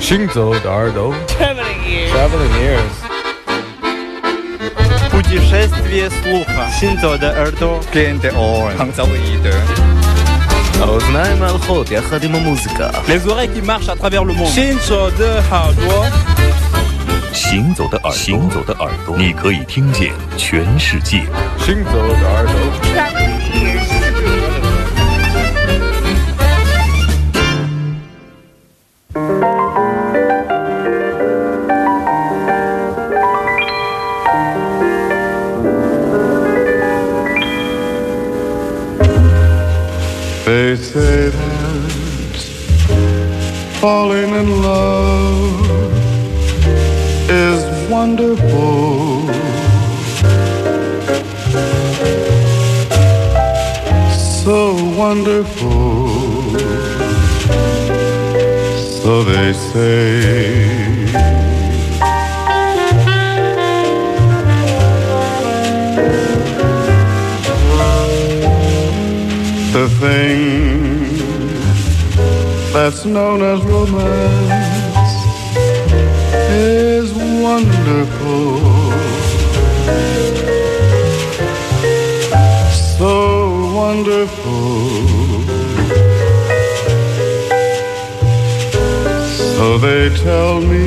[0.00, 2.10] 行走的耳朵 Traveling ears.
[2.12, 2.94] Traveling ears
[5.10, 6.68] Путешествие слуха.
[6.78, 7.80] Синзо de Erdo.
[7.92, 8.76] Gain the orange.
[8.76, 9.50] 杭州的一的。
[10.80, 14.52] האוזניים ההלכות יחד עם המוזיקה Les oreilles qui marchent à travers le monde.
[14.54, 16.06] Shinzo de Hardwa.
[17.32, 21.22] 行走的耳朵，行走的耳朵，你可以听见全世界。
[21.58, 23.19] 行走的耳朵
[40.81, 42.33] Say that
[43.79, 45.93] falling in love
[47.29, 49.27] is wonderful.
[54.43, 56.09] So wonderful.
[59.03, 60.91] So they say.
[69.73, 70.70] the thing
[72.83, 75.13] that's known as romance
[76.49, 78.57] is wonderful.
[82.97, 84.63] So wonderful.
[89.57, 90.85] So they tell me.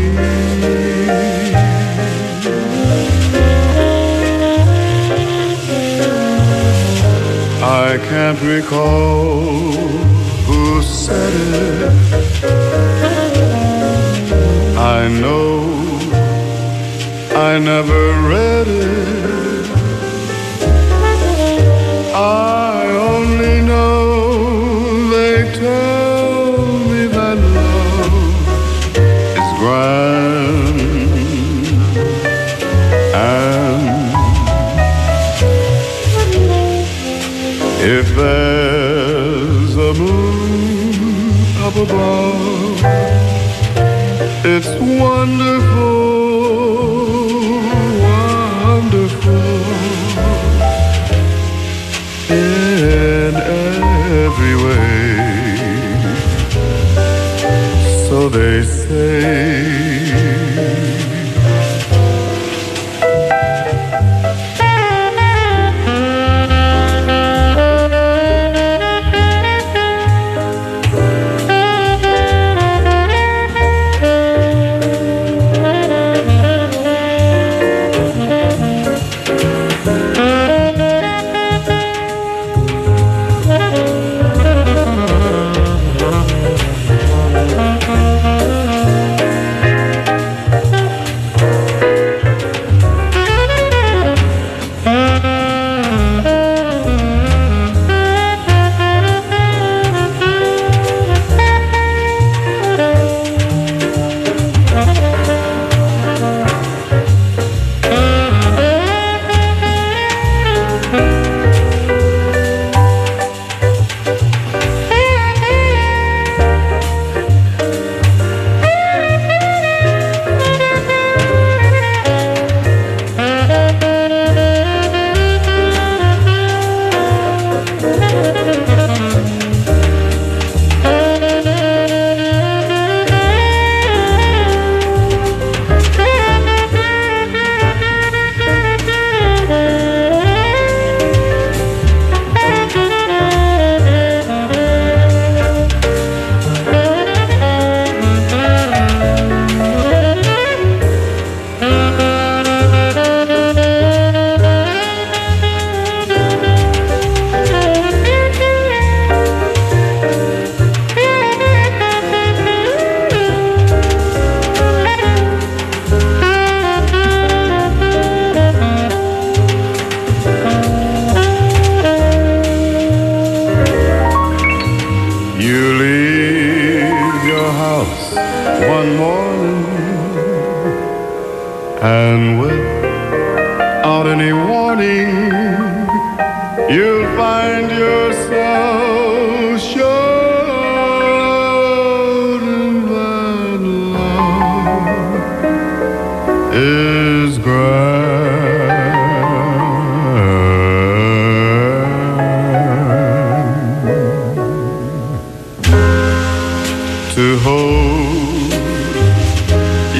[7.63, 10.14] I can't recall
[11.07, 11.15] who.
[14.79, 15.61] I know
[17.37, 19.67] I never read it.
[22.15, 26.57] I only know they tell
[26.91, 28.15] me that love
[29.41, 30.81] is grand
[33.15, 34.15] and
[37.83, 40.44] if there's a moon
[41.77, 42.85] up above,
[44.45, 46.05] it's wonderful,
[48.03, 49.33] wonderful
[52.31, 55.19] in every way.
[58.09, 59.54] So they say.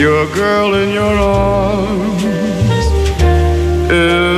[0.05, 2.23] Your girl in your arms.
[3.91, 4.34] is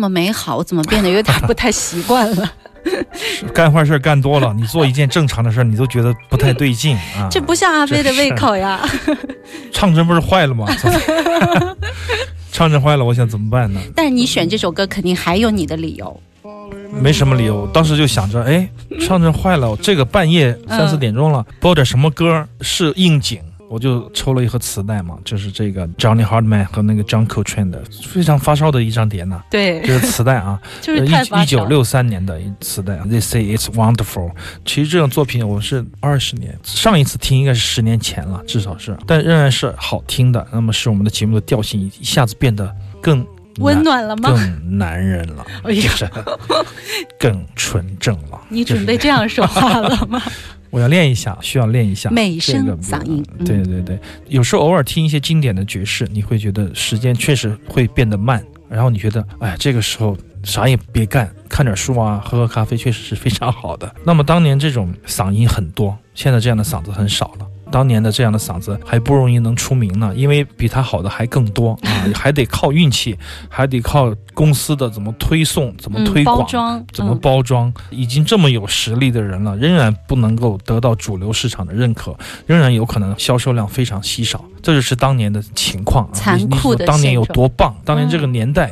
[0.00, 2.52] 么美好，我怎么变得有点不太习惯了？
[3.52, 7.28] 干坏事干多了，你做一件正常的事儿，你都觉得不太对劲 啊。
[7.30, 8.80] 这不像阿飞的胃口呀！
[9.70, 10.66] 唱针不是坏了吗？
[12.50, 13.80] 唱针坏了，我想怎么办呢？
[13.94, 16.20] 但是你选这首歌肯定还有你的理由。
[16.90, 18.68] 没什么理由，当时就想着，哎，
[19.00, 23.38] 唱针坏了，这个半夜三四点钟了，播点什么歌是应景。
[23.70, 29.40] 我就抽了一盒磁带嘛，就是这个 Johnny Hardman 和那个 John Coltrane 的非常发烧的一张碟呢。
[29.48, 31.64] 对，就是磁带啊， 就是一九烧。
[31.66, 34.32] 六三年的一磁带，They say it's wonderful。
[34.64, 40.44] 其实这种作品我是二十年，上一次听应该是十年前了，至少是，但仍然是好听的。
[40.52, 43.24] 那么使我们的节目的调性一下子变得更
[43.58, 44.30] 温暖了吗？
[44.30, 46.10] 更男人了，哎呀就是
[47.20, 48.40] 更纯正了。
[48.48, 50.20] 你准备这样说话了吗？
[50.70, 63.94] 我要练一下，需要练一下美声这个嗓音嗯对对对，有时候偶尔听一些经典的爵士，你会觉得时间确实会变得慢，然后你觉得，哎，这个时候啥也别干，看点书啊，喝喝咖啡，确实是非常好的。
[64.04, 67.46] 那么当年这种嗓音很多，现在这样的嗓子很少了。
[67.70, 73.16] 当年的这样的嗓子还不容易能出名呢，因为比他好的还更多啊， 还得靠运气，
[73.48, 76.46] 还得靠公司的怎么推送、怎么嗯，推广、
[76.92, 77.18] 怎么嗯。
[77.20, 86.10] 包装，已经这么有实力的人了，仍然不能够得到主流市场的认可，仍然有可能销售量非常稀少，这就是当年的情况啊。
[86.12, 87.74] 残你你酷的说当年有多棒？
[87.84, 88.70] 当年这个嗯年代，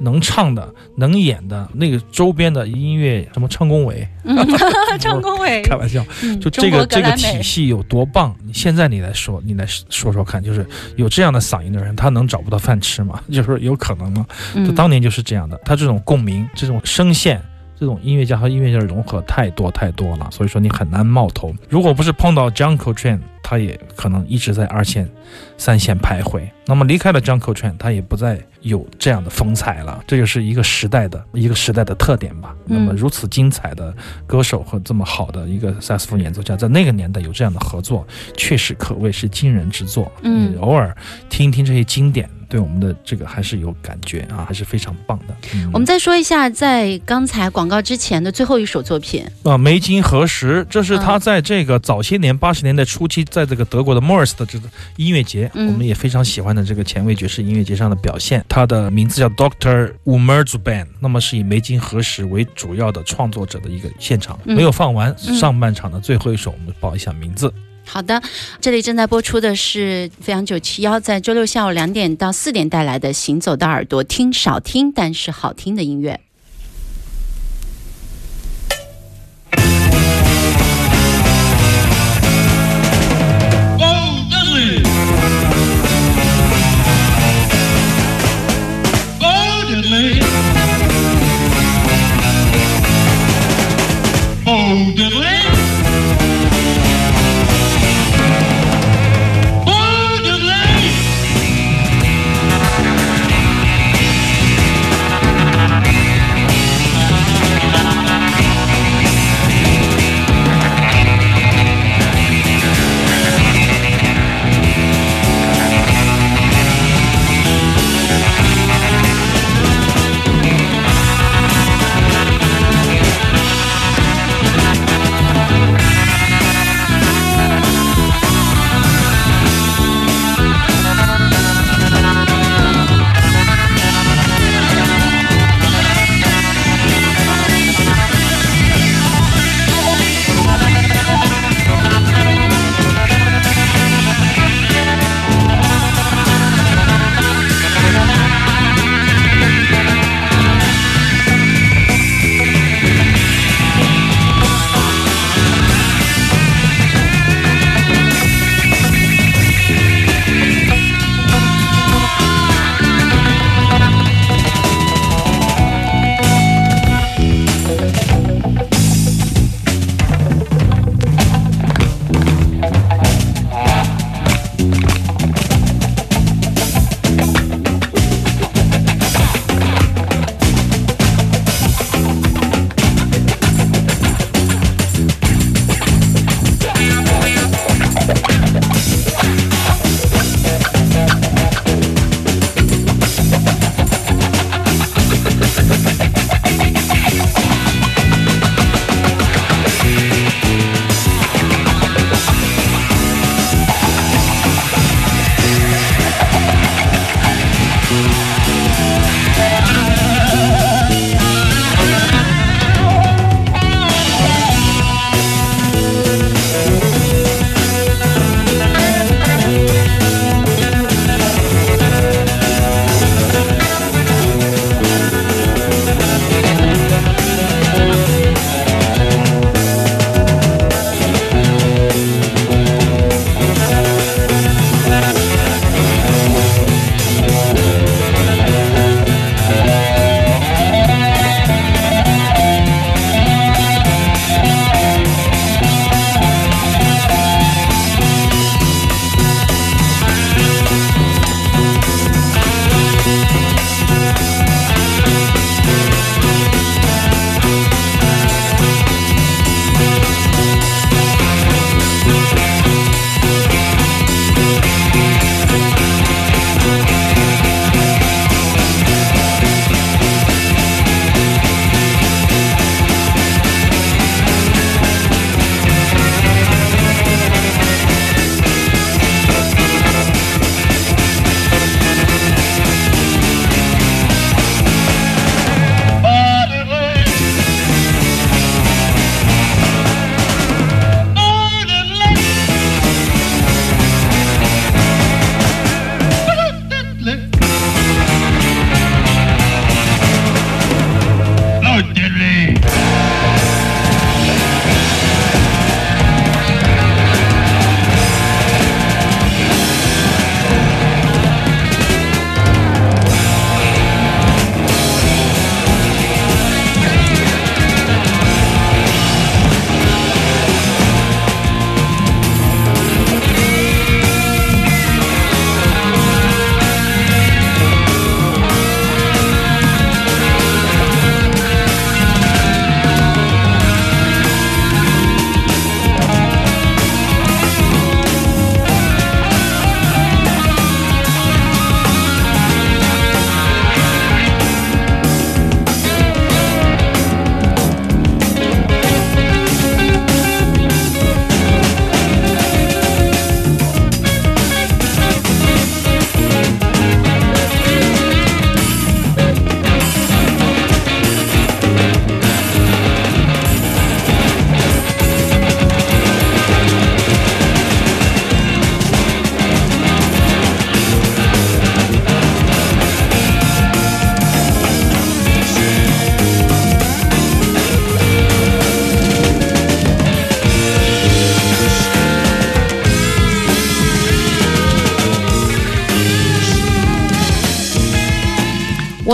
[0.00, 4.06] 能唱的、能演的，那个周边的音乐什么唱工委，
[4.98, 8.34] 张公伟，开玩笑，嗯，就这个这个体系有多棒？
[8.44, 10.66] 你现在你来说，你来说说看，就是
[10.96, 13.20] 有这样的嗓音的人，他能找不到饭吃吗？
[13.30, 14.26] 就是有可能吗？
[14.54, 17.42] 就嗯当年就是这样的，他这种共鸣、这种声线、
[17.80, 21.50] 这种音乐家和音乐家的融合太多太多了，所以说你很难冒头。
[21.66, 25.10] 如果不是碰到 John Coltrane，他也可能一直在二线、
[25.56, 26.42] 三线徘徊。
[26.66, 30.04] 那么离开了 John Coltrane，他也不再有这样的风采了。
[30.06, 32.54] 这就是一个时代的一个时代的特点吧。
[32.66, 33.96] 那么嗯如此精彩的
[34.26, 38.06] 歌手和这么好的一个萨克斯风演奏家，在那个年代有这样的合作，
[38.36, 40.12] 确实可谓是惊人之作。
[40.20, 40.94] 嗯偶尔
[41.30, 45.34] 听一听这些经典，对我们的这个还是有感觉啊，还是非常棒的。
[45.54, 50.66] 嗯、我们再说一下，在刚才广告之前的最后一首作品，啊，梅金何时？
[50.68, 58.44] 这是他嗯在这个早些年八十年代初期，在这个德国的 Morris 的这个音乐节，嗯我们也非常喜欢的这个前卫爵士音乐节上的表现。
[58.48, 65.14] 他的名字叫 Doctor w u m e r z Band，那么是以梅金何时为主要的创作者的一个现场，嗯没有放完。
[65.26, 67.52] 嗯上半场的最后一首，我们报一下名字。
[67.92, 68.22] 好的，
[68.60, 76.20] 这里正在播出的是飞扬九七幺，在周六下午两点到四点带来的《行走的耳朵》，听少听但是好听的音乐。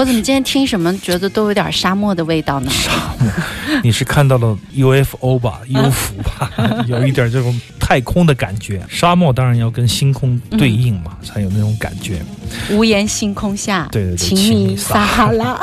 [0.04, 2.70] 怎么今天听什么觉得都有点沙漠的味道呢？
[2.70, 3.30] 沙漠
[3.82, 6.50] 你是看到了 UFO 吧，UFO 吧，
[6.86, 8.84] 有一点这种太空的感觉。
[8.88, 12.20] 沙漠当然要跟星空对应嘛，才有那种感觉。
[12.70, 15.58] 无言星空下，对对对情情迷迷撒哈拉。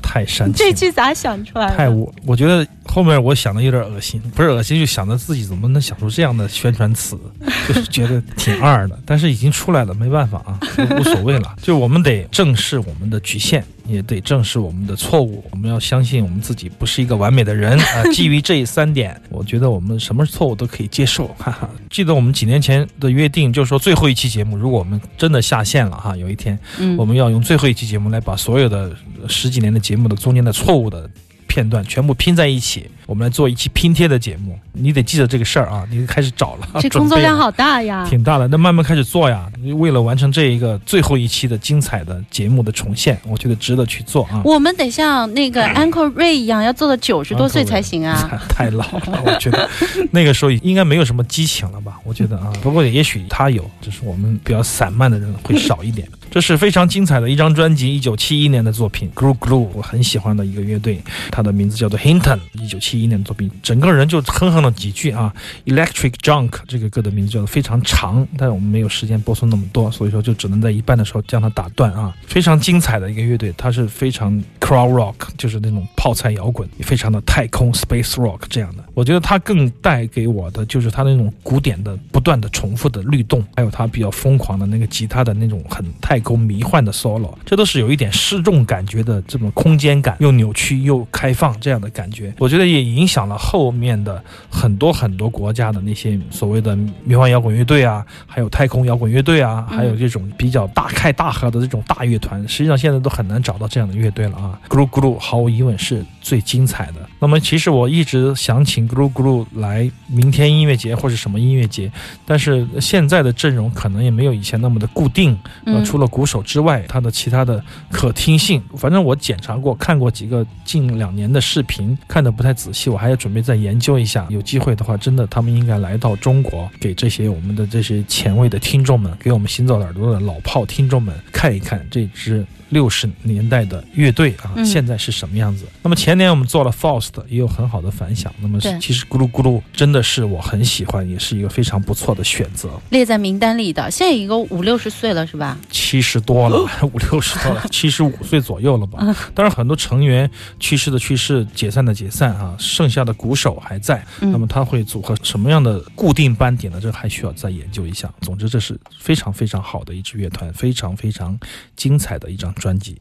[0.00, 1.76] 太煽情这，句咋想出来的？
[1.76, 7.18] 太我我觉得后面我想的有点恶心，不是恶心，就想着自己怎么能想出这样的宣传词，
[7.68, 8.98] 就是觉得挺二的。
[9.04, 10.58] 但是已经出来了，没办法啊，
[10.98, 11.54] 无所谓了。
[11.60, 15.42] 就我们得正视我们的局限，也得正视我们的错误。
[15.50, 18.04] 我们要相信我们自己不是一个完美的人啊。
[18.12, 21.28] 基于这三点，我觉得我们什么错误都可以接受。
[21.38, 28.92] 哈哈，记得我们几年前的约定，就是说最后一期节目，如果我们真的下线了哈，有一天嗯我们要用最后一期节目来把所有的
[29.22, 31.08] 呃十几年的节目的中间的错误的
[31.46, 34.58] 片段全部拼在一起，我们来做一期拼贴的节目。
[34.74, 38.06] 你得记得这个事儿啊，你开始找了，这 工作量好大呀！
[38.06, 39.50] 挺大的，那慢慢开始做呀。
[39.78, 44.42] 为了完成这一个最后一期的精彩的节目的重现，我觉得值得去做啊。
[44.44, 48.30] 我们得像那个 Uncle Ray 一样，要做到九十多岁才行啊！
[48.50, 49.66] 太老了，我觉得
[50.10, 51.98] 那个时候应该没有什么激情了吧？
[52.04, 56.06] 我觉得啊，不过也许他有，只是我们比较散漫的人会少一点。
[56.30, 61.00] 这是非常精彩的一张专辑，一九七一年的作品《Glue Glue》，我很喜欢的一个乐队，
[61.30, 65.32] 它的名字叫做 Hinton，一九七一年的作品，整个人就哼哼了几句啊。
[65.66, 72.14] Electric Junk 这个歌的名字叫做非常长，但是我们没有时间播送那么多，所以说就只能在一半的时候将它打断啊。
[72.26, 78.84] 非常精彩的一个乐队，它是非常 Crow rock，就是那种泡菜摇滚，非常的太空 space rock 这样的。
[78.94, 92.32] 我觉得它更带给我的就是它那种古典的不断的重复的律动，还有它比较疯狂的那个吉他的那种很太空迷幻的 solo，这都是有一点失重感觉的这种空间感，又扭曲又开放这样的感觉。
[92.38, 104.58] 我觉得也影响了后面的很多很多国家的那些所谓的迷幻摇滚乐队啊，还有太空摇滚乐队啊，还有这种比较大开大合的这种大乐团，实际上现在都很难找到这样的乐队了啊。
[104.68, 106.94] Gru Gru 毫无疑问是最精彩的。
[107.18, 111.90] 那么其实我一直想请 Gru Gru 来明天音乐节或者什么音乐节，
[112.24, 115.32] 但是现在的阵容可能也没有以前那么的固定，
[115.64, 124.26] 呃，嗯除了鼓手之外，它的其他的可听性，反正我检查过，看过几个近两年的视频，看的不太仔细，我还要准备再研究一下。
[124.30, 132.46] 有机会的话，真的他们应该来到中国，给这些我们的这些前卫的听众们，给我们行走耳朵的老炮听众们看一看这支。
[132.68, 135.64] 六十年代的乐队啊，嗯现在是什么样子？
[135.82, 138.32] 那么前年我们做了 Faust，也有很好的反响。
[138.40, 142.70] 那么其实咕噜咕噜真的是我很喜欢，也是一个非常不错的选择。
[142.90, 145.58] 列在名单里的，现在已经五六十岁了，是吧？
[145.70, 148.98] 七十多了， 五六十多了，七十五岁左右了吧？
[149.34, 154.04] 当然，很多成员去世的去世，解散的解散啊，剩下的鼓手还在。
[154.20, 156.78] 嗯那么他会组合什么样的固定班底呢？
[156.80, 158.12] 这还需要再研究一下。
[158.20, 161.38] 总之，这是非常非常好的一支乐团，非常非常
[161.74, 162.96] 精彩的一张专辑。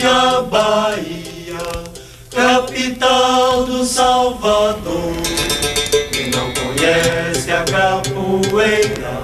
[0.00, 1.58] Minha Bahia,
[2.30, 5.14] capital do Salvador.
[6.10, 9.22] Quem não conhece a capoeira,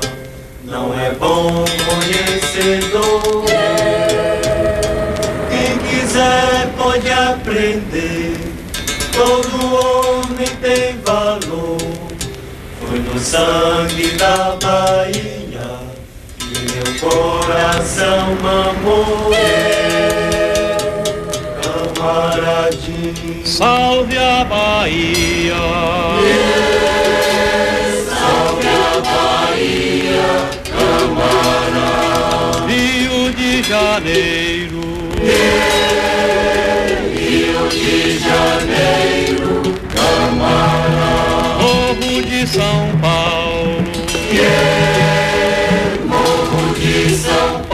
[0.65, 3.45] não é bom conhecedor.
[5.49, 8.37] Quem quiser pode aprender,
[9.13, 11.79] todo homem tem valor.
[12.81, 15.46] Foi no sangue da Bahia
[17.09, 19.31] coração mamou.
[21.97, 25.55] Camaradinho, Salve a Bahia!
[28.09, 30.29] salve a Bahia,
[30.71, 32.67] camarada.
[32.67, 34.83] Rio de Janeiro,
[37.15, 39.63] Rio de Janeiro,
[41.61, 43.36] Morro de São Paulo,
[47.27, 47.66] so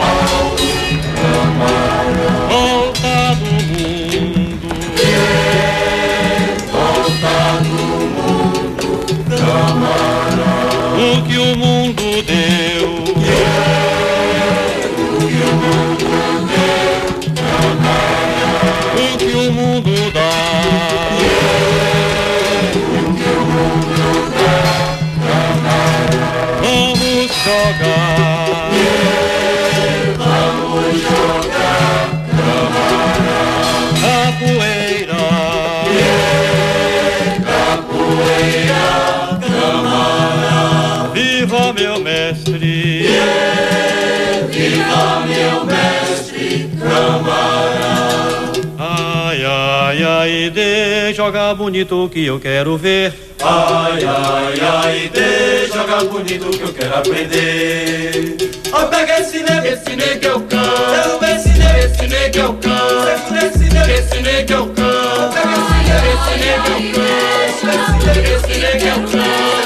[50.43, 53.13] ai, de joga bonito que eu quero ver.
[53.41, 58.35] Ai, ai, ai, de joga bonito que eu quero aprender.
[58.71, 61.19] Ó, oh, pega esse negro, esse negro eu canto.
[61.19, 63.45] Pega esse negro, esse negro é eu canto.
[63.45, 65.33] Esse negro, esse negro eu canto.
[65.33, 66.93] Pega esse negro, esse negro eu é
[67.63, 68.09] canto.
[68.09, 69.62] Esse negro, esse o cão.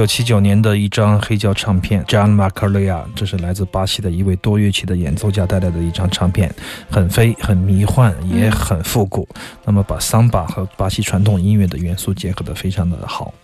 [0.00, 6.50] 九七九年的一张黑胶唱片，John Macaulay，这是来自巴西的一位多乐器的演奏家带来的一张唱片，
[6.90, 9.28] 很飞，很迷幻，也很复古。
[9.62, 13.34] 那么把桑巴和巴西传统音乐的元素结合的非常的好。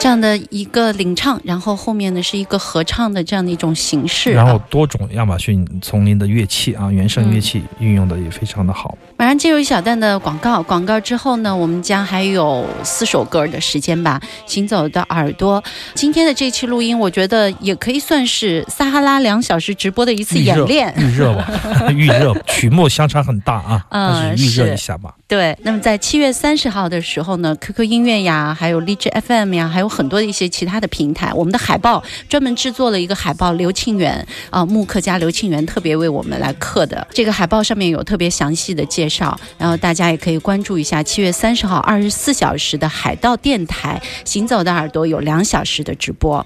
[0.00, 4.34] 这样的一个领唱，然后后面呢是一个合唱的这样的一种形式、啊。
[4.34, 8.96] 然后多种亚马逊丛林的乐器啊，原声乐器运用的也非常的好。
[9.16, 14.20] 马上进入一小段的广告，广告之后呢，我们将还有四首歌的时间吧。
[14.46, 15.62] 行走的耳朵，
[15.94, 20.94] 今天的这期录音，我觉得也可以算是撒哈拉两小时直播的一次演练。
[20.96, 21.50] 预热吧，
[21.90, 25.12] 预热，曲目相差很大啊， 嗯但是预热一下吧。
[25.28, 37.06] 对，那么在七月三十号的时候呢，QQ 音乐呀，还有荔枝 FM 呀，还有很多的一些其他的平台，我们的海报专门制作了一个海报，刘庆元啊、木刻家刘庆元特别为我们来刻的。
[37.12, 46.42] 这个海报上面有特别详细的介绍，然后大家也可以关注一下七月三十号二十四小时的海盗电台，行走的耳朵有两小时的直播。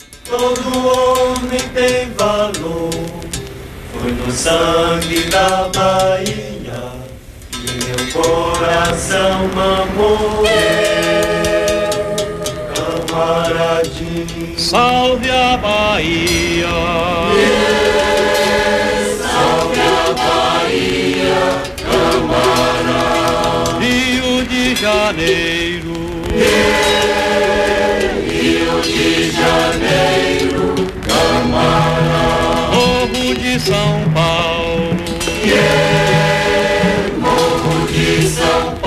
[8.12, 10.48] coração mamonê,
[13.08, 14.58] camaradinho.
[14.58, 16.68] Salve a Bahia!
[19.18, 21.42] Salve a Bahia,
[21.88, 23.80] camarada!
[23.80, 25.96] Rio de Janeiro!
[28.28, 30.74] Rio de Janeiro,
[31.06, 32.70] camarada!
[32.72, 34.51] Povo de São Paulo!
[38.32, 38.81] so